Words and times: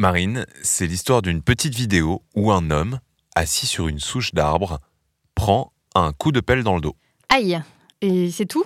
Marine, 0.00 0.46
c'est 0.62 0.86
l'histoire 0.86 1.22
d'une 1.22 1.42
petite 1.42 1.74
vidéo 1.74 2.22
où 2.36 2.52
un 2.52 2.70
homme, 2.70 3.00
assis 3.34 3.66
sur 3.66 3.88
une 3.88 3.98
souche 3.98 4.32
d'arbre, 4.32 4.78
prend 5.34 5.72
un 5.96 6.12
coup 6.12 6.30
de 6.30 6.38
pelle 6.38 6.62
dans 6.62 6.76
le 6.76 6.80
dos. 6.80 6.94
Aïe 7.28 7.60
Et 8.00 8.30
c'est 8.30 8.46
tout? 8.46 8.64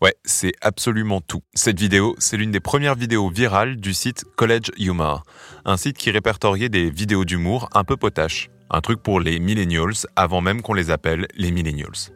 Ouais, 0.00 0.16
c'est 0.24 0.50
absolument 0.60 1.20
tout. 1.20 1.44
Cette 1.54 1.78
vidéo, 1.78 2.16
c'est 2.18 2.36
l'une 2.36 2.50
des 2.50 2.58
premières 2.58 2.96
vidéos 2.96 3.30
virales 3.30 3.76
du 3.76 3.94
site 3.94 4.24
College 4.34 4.72
Humor, 4.76 5.22
un 5.64 5.76
site 5.76 5.96
qui 5.96 6.10
répertoriait 6.10 6.68
des 6.68 6.90
vidéos 6.90 7.24
d'humour 7.24 7.68
un 7.74 7.84
peu 7.84 7.96
potaches, 7.96 8.50
un 8.68 8.80
truc 8.80 9.00
pour 9.04 9.20
les 9.20 9.38
millennials 9.38 10.08
avant 10.16 10.40
même 10.40 10.62
qu'on 10.62 10.74
les 10.74 10.90
appelle 10.90 11.28
les 11.36 11.52
millennials. 11.52 12.10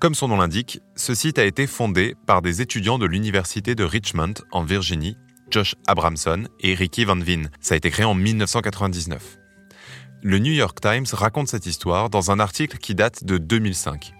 Comme 0.00 0.14
son 0.14 0.28
nom 0.28 0.36
l'indique, 0.36 0.78
ce 0.94 1.12
site 1.12 1.40
a 1.40 1.44
été 1.44 1.66
fondé 1.66 2.14
par 2.24 2.40
des 2.40 2.62
étudiants 2.62 3.00
de 3.00 3.06
l'université 3.06 3.74
de 3.74 3.82
Richmond 3.82 4.34
en 4.52 4.62
Virginie, 4.62 5.16
Josh 5.50 5.74
Abramson 5.86 6.44
et 6.60 6.74
Ricky 6.74 7.04
Van 7.04 7.18
Veen. 7.18 7.50
Ça 7.60 7.74
a 7.74 7.76
été 7.76 7.90
créé 7.90 8.04
en 8.04 8.14
1999. 8.14 9.38
Le 10.22 10.38
New 10.38 10.52
York 10.52 10.78
Times 10.80 11.06
raconte 11.12 11.48
cette 11.48 11.66
histoire 11.66 12.10
dans 12.10 12.30
un 12.30 12.40
article 12.40 12.78
qui 12.78 12.94
date 12.94 13.24
de 13.24 13.38
2005. 13.38 14.12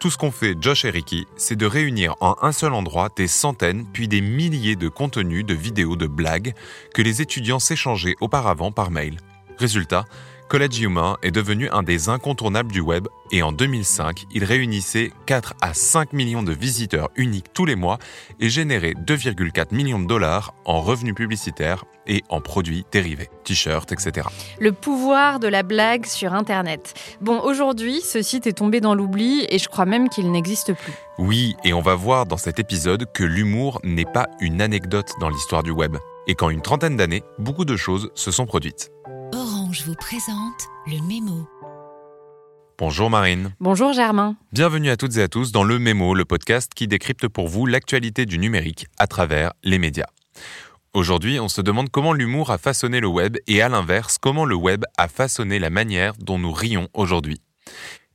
Tout 0.00 0.10
ce 0.10 0.18
qu'ont 0.18 0.30
fait 0.30 0.54
Josh 0.60 0.84
et 0.84 0.90
Ricky, 0.90 1.26
c'est 1.36 1.56
de 1.56 1.66
réunir 1.66 2.14
en 2.20 2.36
un 2.42 2.52
seul 2.52 2.72
endroit 2.72 3.08
des 3.16 3.26
centaines 3.26 3.84
puis 3.92 4.06
des 4.06 4.20
milliers 4.20 4.76
de 4.76 4.88
contenus 4.88 5.44
de 5.44 5.54
vidéos 5.54 5.96
de 5.96 6.06
blagues 6.06 6.54
que 6.94 7.02
les 7.02 7.22
étudiants 7.22 7.58
s'échangeaient 7.58 8.14
auparavant 8.20 8.70
par 8.70 8.90
mail. 8.90 9.16
Résultat, 9.58 10.04
College 10.48 10.80
Humor 10.80 11.18
est 11.22 11.30
devenu 11.30 11.68
un 11.68 11.82
des 11.82 12.08
incontournables 12.08 12.72
du 12.72 12.80
web 12.80 13.06
et 13.32 13.42
en 13.42 13.52
2005, 13.52 14.24
il 14.32 14.44
réunissait 14.44 15.12
4 15.26 15.52
à 15.60 15.74
5 15.74 16.14
millions 16.14 16.42
de 16.42 16.52
visiteurs 16.52 17.10
uniques 17.16 17.52
tous 17.52 17.66
les 17.66 17.76
mois 17.76 17.98
et 18.40 18.48
générait 18.48 18.94
2,4 18.94 19.74
millions 19.74 19.98
de 19.98 20.06
dollars 20.06 20.54
en 20.64 20.80
revenus 20.80 21.14
publicitaires 21.14 21.84
et 22.06 22.24
en 22.30 22.40
produits 22.40 22.86
dérivés, 22.90 23.28
t-shirts, 23.44 23.92
etc. 23.92 24.26
Le 24.58 24.72
pouvoir 24.72 25.38
de 25.38 25.48
la 25.48 25.62
blague 25.62 26.06
sur 26.06 26.32
Internet. 26.32 26.94
Bon, 27.20 27.40
aujourd'hui, 27.40 28.00
ce 28.00 28.22
site 28.22 28.46
est 28.46 28.54
tombé 28.54 28.80
dans 28.80 28.94
l'oubli 28.94 29.46
et 29.50 29.58
je 29.58 29.68
crois 29.68 29.84
même 29.84 30.08
qu'il 30.08 30.32
n'existe 30.32 30.72
plus. 30.72 30.94
Oui, 31.18 31.56
et 31.62 31.74
on 31.74 31.82
va 31.82 31.94
voir 31.94 32.24
dans 32.24 32.38
cet 32.38 32.58
épisode 32.58 33.04
que 33.12 33.24
l'humour 33.24 33.80
n'est 33.84 34.06
pas 34.06 34.28
une 34.40 34.62
anecdote 34.62 35.12
dans 35.20 35.28
l'histoire 35.28 35.62
du 35.62 35.72
web 35.72 35.98
et 36.26 36.34
qu'en 36.34 36.48
une 36.48 36.62
trentaine 36.62 36.96
d'années, 36.96 37.22
beaucoup 37.38 37.66
de 37.66 37.76
choses 37.76 38.10
se 38.14 38.30
sont 38.30 38.46
produites. 38.46 38.90
Orange 39.68 39.82
vous 39.84 39.94
présente 39.94 40.66
le 40.86 40.98
mémo. 41.06 41.46
Bonjour 42.78 43.10
Marine. 43.10 43.54
Bonjour 43.60 43.92
Germain. 43.92 44.34
Bienvenue 44.50 44.88
à 44.88 44.96
toutes 44.96 45.18
et 45.18 45.22
à 45.22 45.28
tous 45.28 45.52
dans 45.52 45.62
Le 45.62 45.78
Mémo, 45.78 46.14
le 46.14 46.24
podcast 46.24 46.72
qui 46.74 46.88
décrypte 46.88 47.28
pour 47.28 47.48
vous 47.48 47.66
l'actualité 47.66 48.24
du 48.24 48.38
numérique 48.38 48.86
à 48.98 49.06
travers 49.06 49.52
les 49.64 49.78
médias. 49.78 50.06
Aujourd'hui, 50.94 51.38
on 51.38 51.48
se 51.48 51.60
demande 51.60 51.90
comment 51.90 52.14
l'humour 52.14 52.50
a 52.50 52.56
façonné 52.56 52.98
le 53.00 53.08
web 53.08 53.36
et 53.46 53.60
à 53.60 53.68
l'inverse, 53.68 54.16
comment 54.18 54.46
le 54.46 54.54
web 54.54 54.84
a 54.96 55.06
façonné 55.06 55.58
la 55.58 55.68
manière 55.68 56.14
dont 56.16 56.38
nous 56.38 56.52
rions 56.52 56.88
aujourd'hui. 56.94 57.42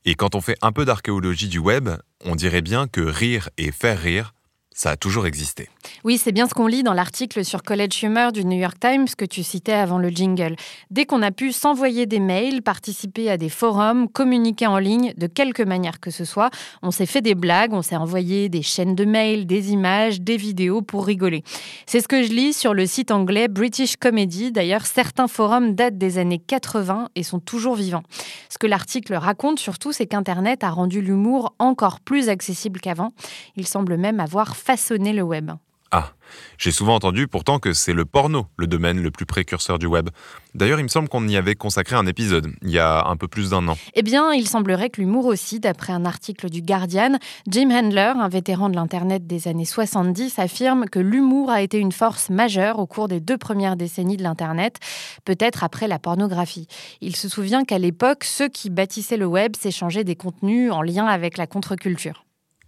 Et 0.05 0.15
quand 0.15 0.33
on 0.33 0.41
fait 0.41 0.57
un 0.63 0.71
peu 0.71 0.85
d'archéologie 0.85 1.49
du 1.49 1.59
web, 1.59 1.89
on 2.25 2.35
dirait 2.35 2.63
bien 2.63 2.87
que 2.87 3.01
rire 3.01 3.49
et 3.59 3.71
faire 3.71 3.99
rire 3.99 4.33
ça 4.73 4.91
a 4.91 4.97
toujours 4.97 5.27
existé. 5.27 5.69
Oui, 6.03 6.17
c'est 6.17 6.31
bien 6.31 6.47
ce 6.47 6.53
qu'on 6.53 6.67
lit 6.67 6.83
dans 6.83 6.93
l'article 6.93 7.45
sur 7.45 7.63
College 7.63 8.03
Humor 8.03 8.31
du 8.31 8.43
New 8.43 8.57
York 8.57 8.79
Times 8.79 9.07
que 9.17 9.25
tu 9.25 9.43
citais 9.43 9.73
avant 9.73 9.99
le 9.99 10.09
jingle. 10.09 10.55
Dès 10.89 11.05
qu'on 11.05 11.21
a 11.21 11.31
pu 11.31 11.51
s'envoyer 11.51 12.05
des 12.05 12.19
mails, 12.19 12.61
participer 12.61 13.29
à 13.29 13.37
des 13.37 13.49
forums, 13.49 14.09
communiquer 14.09 14.67
en 14.67 14.79
ligne 14.79 15.13
de 15.15 15.27
quelque 15.27 15.63
manière 15.63 15.99
que 15.99 16.09
ce 16.11 16.25
soit, 16.25 16.49
on 16.81 16.91
s'est 16.91 17.05
fait 17.05 17.21
des 17.21 17.35
blagues, 17.35 17.73
on 17.73 17.81
s'est 17.81 17.95
envoyé 17.95 18.49
des 18.49 18.61
chaînes 18.61 18.95
de 18.95 19.05
mails, 19.05 19.45
des 19.45 19.71
images, 19.71 20.21
des 20.21 20.37
vidéos 20.37 20.81
pour 20.81 21.05
rigoler. 21.05 21.43
C'est 21.85 21.99
ce 21.99 22.07
que 22.07 22.23
je 22.23 22.29
lis 22.29 22.53
sur 22.53 22.73
le 22.73 22.85
site 22.85 23.11
anglais 23.11 23.47
British 23.47 23.95
Comedy. 23.97 24.51
D'ailleurs, 24.51 24.85
certains 24.85 25.27
forums 25.27 25.75
datent 25.75 25.97
des 25.97 26.17
années 26.17 26.39
80 26.39 27.09
et 27.15 27.23
sont 27.23 27.39
toujours 27.39 27.75
vivants. 27.75 28.03
Ce 28.49 28.57
que 28.57 28.67
l'article 28.67 29.13
raconte 29.13 29.59
surtout, 29.59 29.91
c'est 29.91 30.07
qu'Internet 30.07 30.63
a 30.63 30.69
rendu 30.69 31.01
l'humour 31.01 31.53
encore 31.59 31.99
plus 31.99 32.29
accessible 32.29 32.79
qu'avant. 32.79 33.11
Il 33.55 33.67
semble 33.67 33.97
même 33.97 34.19
avoir 34.19 34.55
façonner 34.63 35.13
le 35.13 35.23
web. 35.23 35.51
Ah, 35.95 36.13
j'ai 36.57 36.71
souvent 36.71 36.95
entendu 36.95 37.27
pourtant 37.27 37.59
que 37.59 37.71
c'est 37.71 37.93
le 37.93 38.03
porno, 38.03 38.47
le 38.57 38.65
domaine 38.65 38.99
le 38.99 39.11
plus 39.11 39.27
précurseur 39.27 39.77
du 39.77 39.85
web. 39.85 40.09
D'ailleurs, 40.55 40.79
il 40.79 40.83
me 40.83 40.87
semble 40.87 41.07
qu'on 41.07 41.27
y 41.27 41.37
avait 41.37 41.53
consacré 41.53 41.95
un 41.95 42.07
épisode, 42.07 42.51
il 42.63 42.71
y 42.71 42.79
a 42.79 43.05
un 43.05 43.15
peu 43.15 43.27
plus 43.27 43.51
d'un 43.51 43.67
an. 43.67 43.77
Eh 43.93 44.01
bien, 44.01 44.33
il 44.33 44.47
semblerait 44.47 44.89
que 44.89 45.01
l'humour 45.01 45.27
aussi, 45.27 45.59
d'après 45.59 45.93
un 45.93 46.05
article 46.05 46.49
du 46.49 46.63
Guardian, 46.63 47.19
Jim 47.47 47.69
Handler, 47.69 48.13
un 48.19 48.27
vétéran 48.27 48.69
de 48.69 48.75
l'Internet 48.75 49.27
des 49.27 49.47
années 49.47 49.65
70, 49.65 50.39
affirme 50.39 50.85
que 50.85 50.97
l'humour 50.97 51.51
a 51.51 51.61
été 51.61 51.77
une 51.77 51.91
force 51.91 52.31
majeure 52.31 52.79
au 52.79 52.87
cours 52.87 53.07
des 53.07 53.19
deux 53.19 53.37
premières 53.37 53.75
décennies 53.75 54.17
de 54.17 54.23
l'Internet, 54.23 54.79
peut-être 55.25 55.63
après 55.63 55.87
la 55.87 55.99
pornographie. 55.99 56.65
Il 57.01 57.15
se 57.15 57.29
souvient 57.29 57.65
qu'à 57.65 57.77
l'époque, 57.77 58.23
ceux 58.23 58.49
qui 58.49 58.71
bâtissaient 58.71 59.17
le 59.17 59.27
web 59.27 59.55
s'échangeaient 59.55 60.03
des 60.03 60.15
contenus 60.15 60.71
en 60.71 60.81
lien 60.81 61.05
avec 61.05 61.37
la 61.37 61.45
contre-culture. 61.45 62.25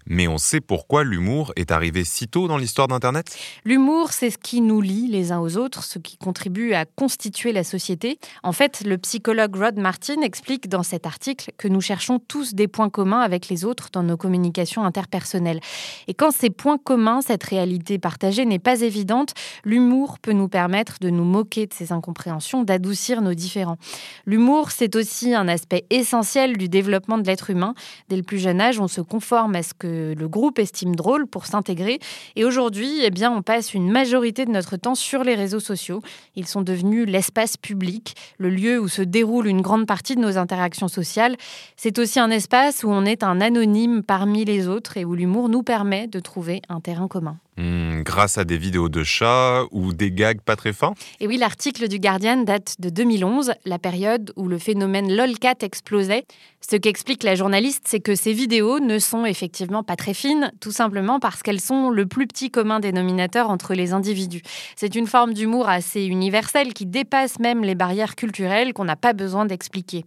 Mais 0.07 0.27
on 0.27 0.37
sait 0.37 0.61
pourquoi 0.61 1.03
l'humour 1.03 1.51
est 1.55 1.71
arrivé 1.71 2.03
si 2.03 2.27
tôt 2.27 2.47
dans 2.47 2.57
l'histoire 2.57 2.87
d'Internet? 2.87 3.35
L'humour, 3.63 4.11
c'est 4.11 4.29
ce 4.29 4.37
qui 4.37 4.61
nous 4.61 4.79
lie 4.79 5.07
les 5.07 5.31
uns 5.31 5.39
aux 5.39 5.57
autres, 5.57 5.83
ce 5.83 5.97
qui 5.97 6.17
contribue 6.17 6.73
à 6.73 6.85
constituer 6.85 7.51
la 7.51 7.63
société. 7.63 8.19
En 8.43 8.51
fait, 8.51 8.83
le 8.85 8.97
psychologue 8.99 9.55
Rod 9.55 9.77
Martin 9.77 10.21
explique 10.21 10.69
dans 10.69 10.83
cet 10.83 11.07
article 11.07 11.51
que 11.57 11.67
nous 11.67 11.81
cherchons 11.81 12.19
tous 12.19 12.53
des 12.53 12.67
points 12.67 12.89
communs 12.89 13.21
avec 13.21 13.49
les 13.49 13.65
autres 13.65 13.89
dans 13.91 14.03
nos 14.03 14.17
communications 14.17 14.83
interpersonnelles. 14.83 15.59
Et 16.07 16.13
quand 16.13 16.31
ces 16.31 16.51
points 16.51 16.77
communs, 16.77 17.21
cette 17.21 17.43
réalité 17.43 17.97
partagée 17.97 18.45
n'est 18.45 18.59
pas 18.59 18.81
évidente, 18.81 19.33
l'humour 19.63 20.19
peut 20.19 20.33
nous 20.33 20.49
permettre 20.49 20.97
de 21.01 21.09
nous 21.09 21.23
moquer 21.23 21.65
de 21.65 21.73
ces 21.73 21.91
incompréhensions, 21.91 22.63
d'adoucir 22.63 23.21
nos 23.21 23.33
différends. 23.33 23.77
L'humour, 24.25 24.71
c'est 24.71 24.95
aussi 24.95 25.33
un 25.33 25.47
aspect 25.47 25.85
essentiel 25.89 26.57
du 26.57 26.69
développement 26.69 27.17
de 27.17 27.25
l'être 27.25 27.49
humain. 27.49 27.73
Dès 28.09 28.17
le 28.17 28.23
plus 28.23 28.37
jeune 28.37 28.61
âge, 28.61 28.79
on 28.79 28.87
se 28.87 29.01
conforme 29.01 29.55
à 29.55 29.63
ce 29.63 29.73
que 29.73 29.94
le 30.17 30.27
groupe 30.27 30.59
estime 30.59 30.95
drôle 30.95 31.27
pour 31.27 31.45
s'intégrer. 31.45 31.99
Et 32.35 32.45
aujourd'hui, 32.45 33.01
eh 33.03 33.11
bien, 33.11 33.31
on 33.31 33.41
passe 33.41 33.73
une 33.73 33.91
majorité 33.91 34.45
de 34.45 34.51
notre 34.51 34.77
temps 34.77 34.95
sur 34.95 35.23
les 35.23 35.35
réseaux 35.35 35.59
sociaux. 35.59 36.01
Ils 36.35 36.47
sont 36.47 36.61
devenus 36.61 37.07
l'espace 37.07 37.57
public, 37.57 38.15
le 38.37 38.49
lieu 38.49 38.79
où 38.79 38.87
se 38.87 39.01
déroule 39.01 39.47
une 39.47 39.61
grande 39.61 39.87
partie 39.87 40.15
de 40.15 40.21
nos 40.21 40.37
interactions 40.37 40.87
sociales. 40.87 41.35
C'est 41.75 41.99
aussi 41.99 42.19
un 42.19 42.31
espace 42.31 42.83
où 42.83 42.89
on 42.89 43.05
est 43.05 43.23
un 43.23 43.41
anonyme 43.41 44.03
parmi 44.03 44.45
les 44.45 44.67
autres 44.67 44.97
et 44.97 45.05
où 45.05 45.15
l'humour 45.15 45.49
nous 45.49 45.63
permet 45.63 46.07
de 46.07 46.19
trouver 46.19 46.61
un 46.69 46.79
terrain 46.79 47.07
commun. 47.07 47.37
Hmm, 47.57 48.01
grâce 48.01 48.37
à 48.37 48.43
des 48.43 48.57
vidéos 48.57 48.89
de 48.89 49.01
chats 49.05 49.63
ou 49.71 49.93
des 49.93 50.11
gags 50.11 50.41
pas 50.41 50.57
très 50.57 50.73
fins 50.73 50.93
Et 51.21 51.27
oui, 51.27 51.37
l'article 51.37 51.87
du 51.87 51.99
Guardian 51.99 52.43
date 52.43 52.75
de 52.79 52.89
2011, 52.89 53.53
la 53.63 53.79
période 53.79 54.33
où 54.35 54.49
le 54.49 54.57
phénomène 54.57 55.15
LOLCAT 55.15 55.59
explosait. 55.61 56.25
Ce 56.59 56.75
qu'explique 56.75 57.23
la 57.23 57.35
journaliste, 57.35 57.83
c'est 57.85 58.01
que 58.01 58.13
ces 58.13 58.33
vidéos 58.33 58.81
ne 58.81 58.99
sont 58.99 59.23
effectivement 59.23 59.83
pas 59.83 59.95
très 59.95 60.13
fines, 60.13 60.51
tout 60.59 60.73
simplement 60.73 61.21
parce 61.21 61.43
qu'elles 61.43 61.61
sont 61.61 61.91
le 61.91 62.05
plus 62.07 62.27
petit 62.27 62.51
commun 62.51 62.81
dénominateur 62.81 63.49
entre 63.49 63.73
les 63.73 63.93
individus. 63.93 64.41
C'est 64.75 64.95
une 64.95 65.07
forme 65.07 65.33
d'humour 65.33 65.69
assez 65.69 66.03
universelle 66.03 66.73
qui 66.73 66.85
dépasse 66.85 67.39
même 67.39 67.63
les 67.63 67.75
barrières 67.75 68.15
culturelles 68.15 68.73
qu'on 68.73 68.83
n'a 68.83 68.97
pas 68.97 69.13
besoin 69.13 69.45
d'expliquer. 69.45 70.03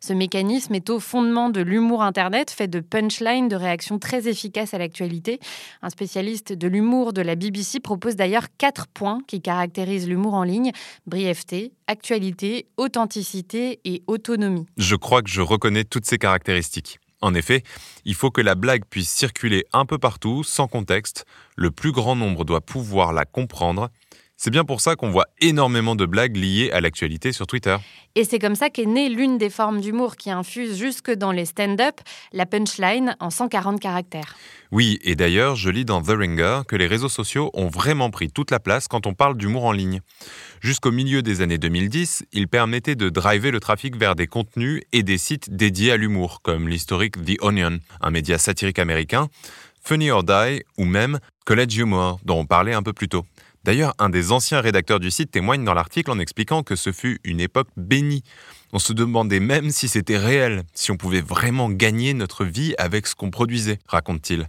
Ce 0.00 0.12
mécanisme 0.12 0.74
est 0.74 0.88
au 0.88 1.00
fondement 1.00 1.50
de 1.50 1.62
l'humour 1.62 2.04
Internet, 2.04 2.52
fait 2.52 2.68
de 2.68 2.78
punchlines, 2.78 3.48
de 3.48 3.56
réactions 3.56 3.98
très 3.98 4.28
efficaces 4.28 4.74
à 4.74 4.78
l'actualité. 4.78 5.40
Un 5.80 5.90
spécialiste 5.90 6.52
de 6.52 6.68
l'humour 6.68 6.91
de 6.92 7.22
la 7.22 7.36
BBC 7.36 7.80
propose 7.80 8.16
d'ailleurs 8.16 8.48
quatre 8.58 8.86
points 8.86 9.20
qui 9.26 9.40
caractérisent 9.40 10.06
l'humour 10.06 10.34
en 10.34 10.44
ligne 10.44 10.72
brièveté, 11.06 11.72
actualité, 11.86 12.66
authenticité 12.76 13.80
et 13.84 14.02
autonomie. 14.06 14.66
Je 14.76 14.94
crois 14.94 15.22
que 15.22 15.30
je 15.30 15.40
reconnais 15.40 15.84
toutes 15.84 16.04
ces 16.04 16.18
caractéristiques. 16.18 16.98
En 17.22 17.34
effet, 17.34 17.62
il 18.04 18.14
faut 18.14 18.30
que 18.30 18.42
la 18.42 18.54
blague 18.54 18.84
puisse 18.84 19.10
circuler 19.10 19.64
un 19.72 19.86
peu 19.86 19.96
partout, 19.96 20.44
sans 20.44 20.68
contexte. 20.68 21.24
Le 21.56 21.70
plus 21.70 21.92
grand 21.92 22.14
nombre 22.14 22.44
doit 22.44 22.60
pouvoir 22.60 23.12
la 23.12 23.24
comprendre 23.24 23.88
c'est 24.44 24.50
bien 24.50 24.64
pour 24.64 24.80
ça 24.80 24.96
qu'on 24.96 25.10
voit 25.10 25.28
énormément 25.40 25.94
de 25.94 26.04
blagues 26.04 26.36
liées 26.36 26.72
à 26.72 26.80
l'actualité 26.80 27.30
sur 27.30 27.46
Twitter. 27.46 27.76
Et 28.16 28.24
c'est 28.24 28.40
comme 28.40 28.56
ça 28.56 28.70
qu'est 28.70 28.86
née 28.86 29.08
l'une 29.08 29.38
des 29.38 29.50
formes 29.50 29.80
d'humour 29.80 30.16
qui 30.16 30.32
infuse 30.32 30.76
jusque 30.76 31.12
dans 31.12 31.30
les 31.30 31.44
stand-up, 31.44 32.00
la 32.32 32.44
punchline 32.44 33.14
en 33.20 33.30
140 33.30 33.78
caractères. 33.78 34.34
Oui, 34.72 34.98
et 35.04 35.14
d'ailleurs, 35.14 35.54
je 35.54 35.70
lis 35.70 35.84
dans 35.84 36.02
The 36.02 36.16
Ringer 36.18 36.62
que 36.66 36.74
les 36.74 36.88
réseaux 36.88 37.08
sociaux 37.08 37.52
ont 37.54 37.68
vraiment 37.68 38.10
pris 38.10 38.32
toute 38.32 38.50
la 38.50 38.58
place 38.58 38.88
quand 38.88 39.06
on 39.06 39.14
parle 39.14 39.36
d'humour 39.36 39.64
en 39.64 39.70
ligne. 39.70 40.00
Jusqu'au 40.60 40.90
milieu 40.90 41.22
des 41.22 41.40
années 41.40 41.58
2010, 41.58 42.24
ils 42.32 42.48
permettaient 42.48 42.96
de 42.96 43.10
driver 43.10 43.52
le 43.52 43.60
trafic 43.60 43.94
vers 43.94 44.16
des 44.16 44.26
contenus 44.26 44.82
et 44.92 45.04
des 45.04 45.18
sites 45.18 45.54
dédiés 45.54 45.92
à 45.92 45.96
l'humour, 45.96 46.42
comme 46.42 46.68
l'historique 46.68 47.24
The 47.24 47.40
Onion, 47.42 47.78
un 48.00 48.10
média 48.10 48.38
satirique 48.38 48.80
américain, 48.80 49.28
Funny 49.84 50.10
or 50.10 50.24
Die 50.24 50.64
ou 50.78 50.84
même 50.84 51.20
College 51.44 51.76
Humor, 51.76 52.18
dont 52.24 52.40
on 52.40 52.46
parlait 52.46 52.74
un 52.74 52.82
peu 52.82 52.92
plus 52.92 53.08
tôt. 53.08 53.24
D'ailleurs, 53.64 53.94
un 53.98 54.10
des 54.10 54.32
anciens 54.32 54.60
rédacteurs 54.60 54.98
du 54.98 55.10
site 55.10 55.30
témoigne 55.30 55.64
dans 55.64 55.74
l'article 55.74 56.10
en 56.10 56.18
expliquant 56.18 56.62
que 56.64 56.74
ce 56.74 56.90
fut 56.90 57.20
une 57.22 57.40
époque 57.40 57.68
bénie. 57.76 58.24
On 58.72 58.80
se 58.80 58.92
demandait 58.92 59.38
même 59.38 59.70
si 59.70 59.86
c'était 59.86 60.18
réel, 60.18 60.64
si 60.74 60.90
on 60.90 60.96
pouvait 60.96 61.20
vraiment 61.20 61.70
gagner 61.70 62.12
notre 62.12 62.44
vie 62.44 62.74
avec 62.78 63.06
ce 63.06 63.14
qu'on 63.14 63.30
produisait, 63.30 63.78
raconte-t-il. 63.86 64.48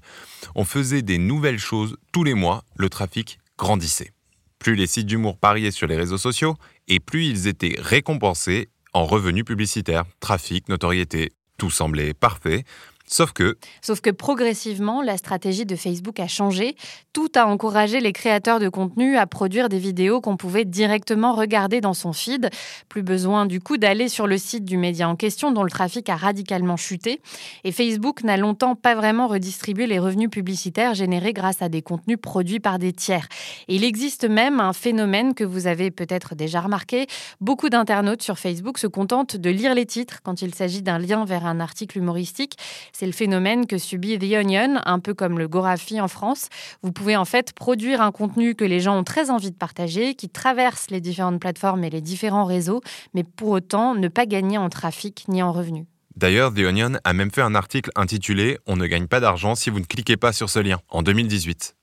On 0.56 0.66
faisait 0.66 1.04
des 1.04 1.20
nouvelles 1.20 1.60
choses 1.60 1.98
tous 2.12 2.24
les 2.24 2.34
mois, 2.34 2.64
le 2.76 2.90
trafic 2.90 3.38
grandissait. 3.58 4.12
Plus 4.58 4.76
les 4.76 4.88
sites 4.88 5.08
d'humour 5.08 5.38
pariaient 5.38 5.72
sur 5.72 5.88
les 5.88 5.98
réseaux 5.98 6.18
sociaux, 6.18 6.56
et 6.88 7.00
plus 7.00 7.26
ils 7.26 7.48
étaient 7.48 7.76
récompensés 7.78 8.70
en 8.94 9.06
revenus 9.06 9.46
publicitaires, 9.46 10.06
trafic, 10.22 10.70
notoriété. 10.70 11.34
Tout 11.58 11.70
semblait 11.70 12.14
parfait, 12.16 12.64
Sauf 13.06 13.34
que... 13.34 13.58
Sauf 13.82 14.02
que 14.02 14.10
progressivement, 14.10 15.02
la 15.02 15.18
stratégie 15.18 15.66
de 15.66 15.76
Facebook 15.76 16.20
a 16.20 16.28
changé. 16.28 16.76
Tout 17.12 17.30
a 17.36 17.46
encouragé 17.46 18.00
les 18.00 18.14
créateurs 18.14 18.60
de 18.60 18.70
contenu 18.70 19.18
à 19.18 19.28
produire 19.28 19.70
des 19.70 19.78
vidéos 19.78 20.22
qu'on 20.22 20.38
pouvait 20.38 20.66
directement 20.66 21.34
regarder 21.34 21.82
dans 21.82 21.94
son 21.94 22.14
feed. 22.14 22.50
Plus 22.90 23.04
besoin 23.04 23.46
du 23.46 23.60
coup 23.60 23.78
d'aller 23.78 24.08
sur 24.08 24.26
le 24.26 24.38
site 24.38 24.66
du 24.66 24.78
média 24.78 25.08
en 25.08 25.16
question 25.16 25.52
dont 25.52 25.64
le 25.64 25.70
trafic 25.70 26.08
a 26.10 26.16
radicalement 26.16 26.78
chuté. 26.78 27.22
Et 27.64 27.72
Facebook 27.72 28.24
n'a 28.24 28.38
longtemps 28.38 28.76
pas 28.76 28.96
vraiment 28.96 29.28
redistribué 29.28 29.86
les 29.86 30.00
revenus 30.00 30.30
publicitaires 30.30 30.94
générés 30.94 31.34
grâce 31.34 31.62
à 31.62 31.70
des 31.70 31.82
contenus 31.82 32.18
produits 32.22 32.60
par 32.60 32.80
des 32.80 32.94
tiers. 32.94 33.28
Et 33.68 33.76
il 33.76 33.84
existe 33.84 34.28
même 34.28 34.60
un 34.60 34.74
phénomène 34.74 35.34
que 35.34 35.44
vous 35.44 35.68
avez 35.68 35.92
peut-être 35.92 36.36
déjà 36.36 36.62
remarqué. 36.62 37.08
Beaucoup 37.42 37.70
d'internautes 37.70 38.24
sur 38.24 38.40
Facebook 38.40 38.78
se 38.78 38.88
contentent 38.88 39.36
de 39.36 39.50
lire 39.50 39.76
les 39.76 39.86
titres 39.86 40.22
quand 40.24 40.42
il 40.42 40.56
s'agit 40.56 40.82
d'un 40.82 41.00
lien 41.00 41.26
vers 41.26 41.46
un 41.46 41.60
article 41.60 41.98
humoristique. 41.98 42.58
C'est 42.96 43.08
le 43.08 43.12
phénomène 43.12 43.66
que 43.66 43.80
subit 43.80 44.20
The 44.20 44.36
Onion, 44.36 44.80
un 44.86 45.00
peu 45.00 45.16
comme 45.16 45.40
le 45.40 45.48
Gorafi 45.48 46.00
en 46.00 46.08
France. 46.08 46.50
Vous 46.84 46.92
pouvez 46.92 47.18
en 47.18 47.26
fait 47.26 47.52
produire 47.54 48.02
un 48.02 48.12
contenu 48.12 48.54
que 48.54 48.64
les 48.64 48.80
gens 48.80 48.98
ont 48.98 49.04
très 49.04 49.32
envie 49.32 49.50
de 49.50 49.56
partager, 49.56 50.14
qui 50.14 50.30
traverse 50.30 50.92
les 50.92 51.02
différentes 51.02 51.42
plateformes 51.42 51.84
et 51.84 51.90
les 51.90 52.02
différents 52.02 52.46
réseaux, 52.46 52.82
mais 53.16 53.24
pour 53.24 53.50
autant 53.50 53.96
ne 53.96 54.08
pas 54.08 54.28
gagner 54.28 54.60
en 54.60 54.70
trafic 54.70 55.26
ni 55.28 55.42
en 55.42 55.52
revenus. 55.52 55.86
D'ailleurs, 56.16 56.54
The 56.54 56.60
Onion 56.60 56.94
a 57.04 57.14
même 57.14 57.32
fait 57.32 57.42
un 57.42 57.56
article 57.56 57.90
intitulé 57.96 58.60
On 58.68 58.76
ne 58.76 58.86
gagne 58.86 59.08
pas 59.08 59.20
d'argent 59.20 59.56
si 59.56 59.72
vous 59.72 59.80
ne 59.80 59.86
cliquez 59.86 60.16
pas 60.16 60.32
sur 60.32 60.52
ce 60.52 60.60
lien 60.60 60.80
en 60.90 61.02
2018. 61.02 61.76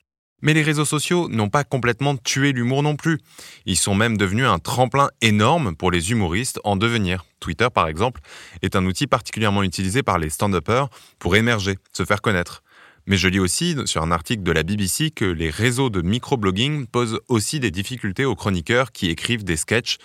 Mais 0.42 0.54
les 0.54 0.62
réseaux 0.62 0.84
sociaux 0.84 1.28
n'ont 1.28 1.48
pas 1.48 1.64
complètement 1.64 2.16
tué 2.16 2.52
l'humour 2.52 2.82
non 2.82 2.96
plus. 2.96 3.18
Ils 3.66 3.76
sont 3.76 3.94
même 3.94 4.16
devenus 4.16 4.46
un 4.46 4.58
tremplin 4.58 5.10
énorme 5.20 5.74
pour 5.74 5.90
les 5.90 6.10
humoristes 6.10 6.60
en 6.64 6.76
devenir. 6.76 7.24
Twitter, 7.40 7.68
par 7.72 7.88
exemple, 7.88 8.20
est 8.62 8.76
un 8.76 8.84
outil 8.86 9.06
particulièrement 9.06 9.62
utilisé 9.62 10.02
par 10.02 10.18
les 10.18 10.30
stand-uppers 10.30 10.88
pour 11.18 11.36
émerger, 11.36 11.76
se 11.92 12.04
faire 12.04 12.22
connaître. 12.22 12.62
Mais 13.06 13.16
je 13.16 13.28
lis 13.28 13.40
aussi 13.40 13.76
sur 13.86 14.02
un 14.02 14.12
article 14.12 14.42
de 14.42 14.52
la 14.52 14.62
BBC 14.62 15.10
que 15.10 15.24
les 15.24 15.50
réseaux 15.50 15.90
de 15.90 16.02
microblogging 16.02 16.86
posent 16.86 17.20
aussi 17.28 17.58
des 17.58 17.70
difficultés 17.70 18.24
aux 18.24 18.36
chroniqueurs 18.36 18.92
qui 18.92 19.08
écrivent 19.10 19.44
des 19.44 19.56
sketchs. 19.56 19.98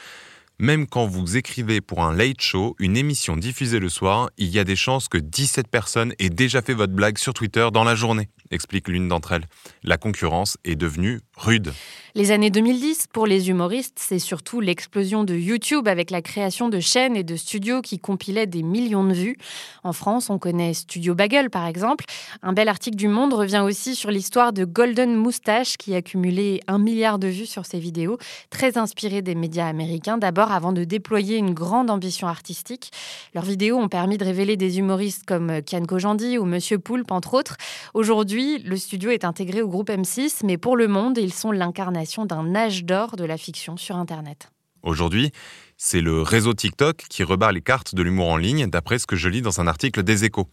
Même 0.58 0.88
quand 0.88 1.06
vous 1.06 1.36
écrivez 1.36 1.82
pour 1.82 2.04
un 2.04 2.14
late 2.16 2.40
show, 2.40 2.78
une 2.80 2.96
émission 2.96 3.36
diffusée 3.36 3.80
le 3.80 3.90
soir, 3.90 4.30
il 4.38 4.48
y 4.48 4.58
a 4.58 4.64
des 4.64 4.78
chances 4.78 5.10
que 5.10 5.18
17 5.18 5.68
personnes 5.68 6.14
aient 6.18 6.30
déjà 6.30 6.62
fait 6.62 6.74
votre 6.74 6.94
blague 6.94 7.18
sur 7.18 7.34
Twitter 7.34 7.68
dans 7.74 7.84
la 7.84 7.96
journée 7.96 8.30
explique 8.52 8.88
l'une 8.88 9.08
d'entre 9.08 9.34
elles. 9.34 9.46
La 9.84 9.98
concurrence 9.98 10.58
est 10.64 10.76
devenue 10.76 11.22
rude. 11.38 11.74
Les 12.14 12.32
années 12.32 12.50
2010, 12.50 13.08
pour 13.12 13.28
les 13.28 13.50
humoristes, 13.50 13.98
c'est 14.00 14.20
surtout 14.20 14.62
l'explosion 14.62 15.26
de 15.26 15.36
YouTube 15.36 15.88
avec 15.88 16.12
la 16.12 16.22
création 16.22 16.70
de 16.70 16.80
chaînes 16.80 17.18
et 17.18 17.24
de 17.24 17.36
studios 17.36 17.82
qui 17.82 18.00
compilaient 18.00 18.48
des 18.48 18.64
millions 18.64 19.04
de 19.04 19.14
vues. 19.14 19.38
En 19.84 19.92
France, 19.92 20.30
on 20.30 20.40
connaît 20.40 20.74
Studio 20.74 21.14
Bagel 21.14 21.50
par 21.50 21.68
exemple. 21.68 22.06
Un 22.42 22.54
bel 22.54 22.70
article 22.70 22.96
du 22.96 23.10
Monde 23.10 23.34
revient 23.34 23.64
aussi 23.66 23.96
sur 23.96 24.12
l'histoire 24.12 24.54
de 24.54 24.64
Golden 24.64 25.16
Moustache 25.16 25.76
qui 25.78 25.94
a 25.94 26.02
cumulé 26.02 26.62
un 26.68 26.80
milliard 26.80 27.20
de 27.20 27.28
vues 27.28 27.46
sur 27.46 27.66
ses 27.66 27.80
vidéos, 27.80 28.18
très 28.50 28.78
inspiré 28.78 29.22
des 29.22 29.36
médias 29.36 29.68
américains 29.68 30.18
d'abord 30.18 30.45
avant 30.52 30.74
de 30.74 30.84
déployer 30.84 31.38
une 31.38 31.54
grande 31.54 31.90
ambition 31.90 32.28
artistique. 32.28 32.92
Leurs 33.34 33.46
vidéos 33.46 33.78
ont 33.78 33.88
permis 33.88 34.18
de 34.18 34.26
révéler 34.26 34.58
des 34.58 34.80
humoristes 34.80 35.26
comme 35.26 35.62
Kian 35.62 35.86
Kojandi 35.86 36.38
ou 36.38 36.46
Monsieur 36.46 36.80
Poulpe 36.80 37.12
entre 37.12 37.34
autres. 37.34 37.58
Aujourd'hui, 37.94 38.60
le 38.60 38.78
studio 38.78 39.10
est 39.12 39.26
intégré 39.26 39.62
au 39.62 39.68
groupe 39.68 39.90
M6, 39.90 40.42
mais 40.44 40.58
pour 40.58 40.76
le 40.76 40.88
monde, 40.88 41.18
ils 41.18 41.34
sont 41.34 41.52
l'incarnation 41.52 42.26
d'un 42.26 42.56
âge 42.56 42.84
d'or 42.84 43.16
de 43.16 43.24
la 43.24 43.38
fiction 43.38 43.78
sur 43.78 43.96
Internet. 43.96 44.50
Aujourd'hui, 44.86 45.32
c'est 45.78 46.00
le 46.00 46.22
réseau 46.22 46.54
TikTok 46.54 47.06
qui 47.10 47.24
rebarre 47.24 47.52
les 47.52 47.62
cartes 47.62 47.96
de 47.96 48.04
l'humour 48.04 48.30
en 48.30 48.38
ligne, 48.38 48.68
d'après 48.68 49.00
ce 49.00 49.08
que 49.08 49.16
je 49.16 49.28
lis 49.28 49.42
dans 49.42 49.60
un 49.60 49.68
article 49.68 50.04
des 50.04 50.26
échos. 50.26 50.48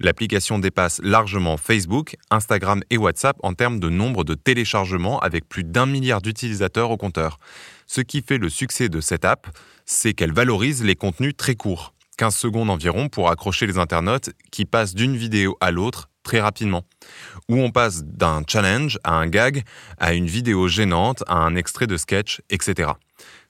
L'application 0.00 0.58
dépasse 0.58 1.00
largement 1.02 1.56
Facebook, 1.56 2.16
Instagram 2.30 2.82
et 2.90 2.98
WhatsApp 2.98 3.36
en 3.42 3.54
termes 3.54 3.78
de 3.78 3.88
nombre 3.88 4.24
de 4.24 4.34
téléchargements 4.34 5.20
avec 5.20 5.48
plus 5.48 5.62
d'un 5.62 5.86
milliard 5.86 6.20
d'utilisateurs 6.20 6.90
au 6.90 6.96
compteur. 6.96 7.38
Ce 7.90 8.02
qui 8.02 8.20
fait 8.20 8.36
le 8.36 8.50
succès 8.50 8.90
de 8.90 9.00
cette 9.00 9.24
app, 9.24 9.46
c'est 9.86 10.12
qu'elle 10.12 10.34
valorise 10.34 10.84
les 10.84 10.94
contenus 10.94 11.34
très 11.34 11.54
courts, 11.54 11.94
15 12.18 12.36
secondes 12.36 12.68
environ 12.68 13.08
pour 13.08 13.30
accrocher 13.30 13.66
les 13.66 13.78
internautes 13.78 14.28
qui 14.52 14.66
passent 14.66 14.94
d'une 14.94 15.16
vidéo 15.16 15.56
à 15.62 15.70
l'autre 15.70 16.10
très 16.22 16.38
rapidement, 16.38 16.84
où 17.48 17.56
on 17.56 17.70
passe 17.70 18.04
d'un 18.04 18.42
challenge 18.46 18.98
à 19.04 19.14
un 19.14 19.26
gag, 19.26 19.64
à 19.96 20.12
une 20.12 20.26
vidéo 20.26 20.68
gênante, 20.68 21.24
à 21.28 21.36
un 21.36 21.56
extrait 21.56 21.86
de 21.86 21.96
sketch, 21.96 22.42
etc. 22.50 22.90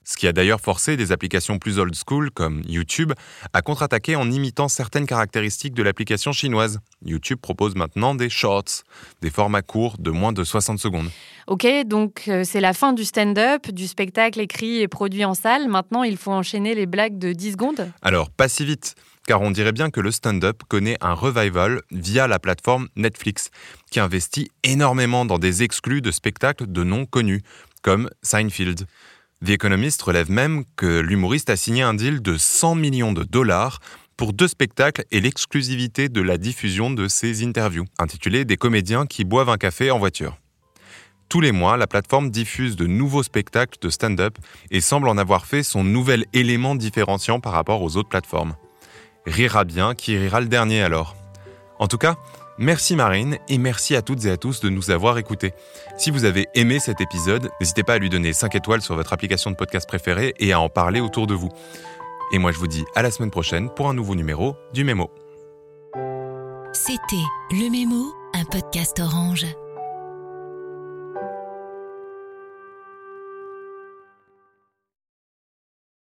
Ce 0.09 0.17
qui 0.17 0.27
a 0.27 0.33
d'ailleurs 0.33 0.63
forcé 0.63 0.97
des 0.97 1.13
applications 1.13 1.59
plus 1.59 1.79
old 1.79 1.95
school 1.95 2.31
comme 2.31 2.63
YouTube 2.67 3.13
à 3.53 3.61
contre-attaquer 3.61 4.17
en 4.17 4.31
imitant 4.31 4.69
certaines 4.69 5.05
caractéristiques 5.05 5.75
de 5.75 5.83
l'application 5.83 6.33
chinoise. 6.33 6.81
YouTube 7.05 7.39
propose 7.43 7.75
maintenant 7.75 8.15
des 8.15 8.31
shorts, 8.31 8.85
des 9.21 9.29
formats 9.29 9.61
courts 9.61 9.99
de 9.99 10.11
moins 10.11 10.33
de 10.33 10.45
60 10.45 10.79
secondes. 10.79 11.11
Ok, 11.47 11.67
donc 11.85 12.23
euh, 12.29 12.43
c'est 12.43 12.63
la 12.63 12.73
fin 12.73 12.95
du 12.95 13.05
stand-up, 13.05 13.69
du 13.71 13.87
spectacle 13.87 14.41
écrit 14.41 14.81
et 14.81 14.89
produit 14.89 15.27
en 15.27 15.35
salle. 15.35 15.69
Maintenant, 15.69 16.05
il 16.05 16.17
faut 16.17 16.33
enchaîner 16.33 16.75
les 16.75 16.87
blagues 16.87 17.19
de 17.19 17.35
10 17.35 17.53
secondes 17.53 17.93
Alors, 18.01 18.31
pas 18.31 18.49
si 18.49 18.65
vite 18.65 18.95
car 19.27 19.43
on 19.43 19.51
dirait 19.51 19.73
bien 19.73 19.91
que 19.91 20.01
le 20.01 20.11
stand-up 20.11 20.63
connaît 20.69 20.97
un 21.03 21.13
revival 21.13 21.83
via 21.91 22.27
la 22.27 22.39
plateforme 22.39 22.89
Netflix, 22.97 23.51
qui 23.91 24.01
investit 24.01 24.51
énormément 24.65 25.27
dans 25.27 25.39
des 25.39 25.63
exclus 25.63 26.01
de 26.01 26.11
spectacles 26.11 26.67
de 26.67 26.83
noms 26.83 27.05
connus, 27.05 27.43
comme 27.83 28.09
Seinfeld. 28.23 28.87
The 29.45 29.51
Economist 29.51 30.03
relève 30.03 30.31
même 30.31 30.65
que 30.77 30.99
l'humoriste 30.99 31.49
a 31.49 31.57
signé 31.57 31.83
un 31.83 31.95
deal 31.95 32.21
de 32.23 32.37
100 32.37 32.75
millions 32.75 33.13
de 33.13 33.23
dollars 33.23 33.79
pour 34.17 34.33
deux 34.33 34.49
spectacles 34.49 35.05
et 35.13 35.21
l'exclusivité 35.21 36.09
de 36.09 36.21
la 36.21 36.39
diffusion 36.39 36.91
de 36.91 37.07
ses 37.07 37.45
interviews, 37.45 37.85
intitulées 38.01 38.45
Des 38.45 38.57
comédiens 38.57 39.07
qui 39.07 39.25
boivent 39.25 39.51
un 39.51 39.57
café 39.57 39.93
en 39.93 39.99
voiture. 40.01 40.37
Tous 41.29 41.41
les 41.41 41.53
mois, 41.53 41.77
la 41.77 41.87
plateforme 41.87 42.31
diffuse 42.31 42.75
de 42.75 42.87
nouveaux 42.87 43.23
spectacles 43.23 43.79
de 43.81 43.91
stand-up 43.91 44.39
et 44.73 44.81
semble 44.81 45.09
en 45.09 45.19
avoir 45.19 45.47
fait 45.47 45.63
son 45.63 45.85
nouvel 45.85 46.25
élément 46.33 46.75
différenciant 46.75 47.39
par 47.39 47.53
rapport 47.53 47.83
aux 47.83 47.97
autres 47.97 48.09
plateformes 48.09 48.57
rira 49.29 49.65
bien 49.65 49.95
qui 49.95 50.17
rira 50.17 50.41
le 50.41 50.49
dernier 50.49 50.83
alors? 50.83 51.15
En 51.79 51.87
tout 51.87 51.99
cas, 51.99 52.17
merci 52.59 52.97
Marine 52.97 53.39
et 53.49 53.59
merci 53.59 53.97
à 53.97 54.03
toutes 54.03 54.25
et 54.25 54.31
à 54.31 54.37
tous 54.37 54.61
de 54.61 54.69
nous 54.69 54.91
avoir 54.91 55.19
écoutés. 55.19 55.53
Si 55.97 56.11
vous 56.11 56.25
avez 56.25 56.47
aimé 56.55 56.79
cet 56.79 57.01
épisode, 57.01 57.51
n'hésitez 57.61 57.83
pas 57.83 57.95
à 57.95 57.99
lui 57.99 58.11
donner 58.11 58.33
5 58.33 58.55
étoiles 58.55 58.83
sur 58.83 58.95
votre 58.95 59.13
application 59.13 59.51
de 59.51 59.57
podcast 59.57 59.89
préférée 59.89 60.35
et 60.39 60.53
à 60.53 60.61
en 60.61 60.69
parler 60.69 61.01
autour 61.01 61.27
de 61.27 61.35
vous. 61.35 61.51
Et 62.33 62.39
moi 62.39 62.53
je 62.53 62.59
vous 62.59 62.67
dis 62.67 62.85
à 62.95 63.03
la 63.03 63.11
semaine 63.11 63.31
prochaine 63.31 63.71
pour 63.71 63.89
un 63.89 63.95
nouveau 63.95 64.15
numéro 64.15 64.57
du 64.73 64.85
Mémo. 64.85 65.11
C'était 66.73 67.25
Le 67.51 67.71
Mémo, 67.71 68.13
un 68.35 68.45
podcast 68.45 69.01
orange. 69.01 69.47